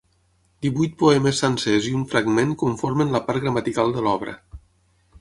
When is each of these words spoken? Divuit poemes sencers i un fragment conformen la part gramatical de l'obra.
Divuit 0.65 0.95
poemes 1.03 1.41
sencers 1.43 1.91
i 1.91 1.95
un 1.99 2.07
fragment 2.15 2.57
conformen 2.65 3.15
la 3.19 3.25
part 3.31 3.47
gramatical 3.47 3.99
de 3.99 4.09
l'obra. 4.09 4.39